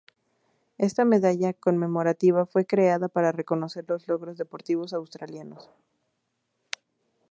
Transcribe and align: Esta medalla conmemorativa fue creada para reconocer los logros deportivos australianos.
Esta 0.79 1.05
medalla 1.05 1.53
conmemorativa 1.53 2.47
fue 2.47 2.65
creada 2.65 3.07
para 3.07 3.31
reconocer 3.31 3.85
los 3.87 4.07
logros 4.07 4.35
deportivos 4.35 4.93
australianos. 4.93 5.69